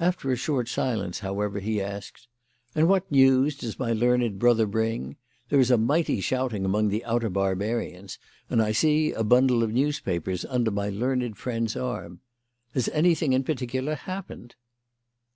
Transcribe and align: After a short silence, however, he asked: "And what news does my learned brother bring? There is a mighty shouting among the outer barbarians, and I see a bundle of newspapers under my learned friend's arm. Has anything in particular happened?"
After 0.00 0.32
a 0.32 0.36
short 0.36 0.66
silence, 0.66 1.18
however, 1.18 1.60
he 1.60 1.78
asked: 1.78 2.26
"And 2.74 2.88
what 2.88 3.12
news 3.12 3.54
does 3.54 3.78
my 3.78 3.92
learned 3.92 4.38
brother 4.38 4.64
bring? 4.64 5.16
There 5.50 5.60
is 5.60 5.70
a 5.70 5.76
mighty 5.76 6.22
shouting 6.22 6.64
among 6.64 6.88
the 6.88 7.04
outer 7.04 7.28
barbarians, 7.28 8.18
and 8.48 8.62
I 8.62 8.72
see 8.72 9.12
a 9.12 9.22
bundle 9.22 9.62
of 9.62 9.74
newspapers 9.74 10.46
under 10.46 10.70
my 10.70 10.88
learned 10.88 11.36
friend's 11.36 11.76
arm. 11.76 12.20
Has 12.72 12.88
anything 12.88 13.34
in 13.34 13.44
particular 13.44 13.94
happened?" 13.94 14.54